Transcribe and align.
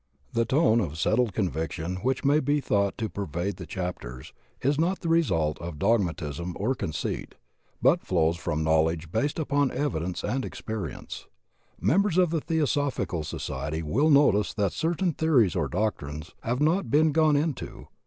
The 0.33 0.45
tone 0.45 0.79
of 0.81 0.97
settled 0.97 1.31
conviction 1.31 1.97
which 1.97 2.25
may 2.25 2.39
be 2.39 2.59
thought 2.59 2.97
to 2.97 3.07
pervade 3.07 3.57
the 3.57 3.67
chap 3.67 3.99
ters 3.99 4.33
is 4.63 4.79
not 4.79 5.01
the 5.01 5.09
result 5.09 5.59
of 5.59 5.77
dogmatism 5.77 6.55
or 6.59 6.73
conceit, 6.73 7.35
but 7.83 8.03
flows 8.03 8.35
from 8.35 8.63
knowledge 8.63 9.11
based 9.11 9.37
upon 9.37 9.69
evidence 9.69 10.23
and 10.23 10.43
experience. 10.43 11.27
Members 11.79 12.17
of 12.17 12.31
the 12.31 12.41
Theosophical 12.41 13.23
Society 13.23 13.83
will 13.83 14.09
notice 14.09 14.55
that 14.55 14.71
certain 14.73 15.13
theories 15.13 15.55
or 15.55 15.67
doctrines 15.67 16.31
have 16.41 16.59
not 16.61 16.89
been 16.89 17.11
gone 17.11 17.35
into. 17.35 17.87